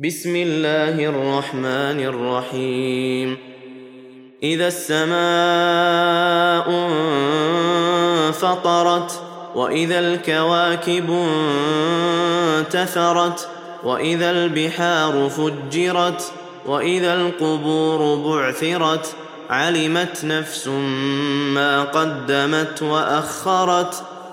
بسم 0.00 0.36
الله 0.36 0.94
الرحمن 1.08 2.00
الرحيم. 2.00 3.38
إذا 4.42 4.66
السماء 4.68 5.10
انفطرت 8.28 9.22
وإذا 9.54 9.98
الكواكب 9.98 11.10
انتثرت 12.58 13.48
وإذا 13.84 14.30
البحار 14.30 15.28
فجرت 15.30 16.32
وإذا 16.66 17.14
القبور 17.14 18.14
بعثرت 18.14 19.14
علمت 19.50 20.24
نفس 20.24 20.68
ما 21.54 21.84
قدمت 21.84 22.82
وأخرت. 22.82 24.02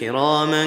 كراما 0.00 0.64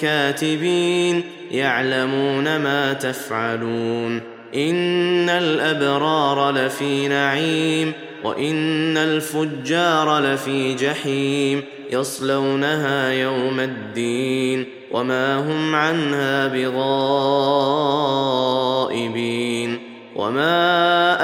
كاتبين 0.00 1.22
يعلمون 1.50 2.56
ما 2.56 2.92
تفعلون 2.92 4.20
ان 4.54 5.28
الابرار 5.28 6.50
لفي 6.50 7.08
نعيم 7.08 7.92
وان 8.24 8.96
الفجار 8.96 10.18
لفي 10.18 10.74
جحيم 10.74 11.62
يصلونها 11.92 13.12
يوم 13.12 13.60
الدين 13.60 14.66
وما 14.90 15.38
هم 15.38 15.74
عنها 15.74 16.46
بغائبين 16.46 16.90
وما 20.16 20.79